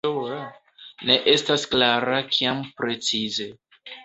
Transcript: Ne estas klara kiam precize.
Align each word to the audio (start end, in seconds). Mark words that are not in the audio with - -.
Ne 1.09 1.17
estas 1.33 1.67
klara 1.75 2.23
kiam 2.33 2.65
precize. 2.81 3.49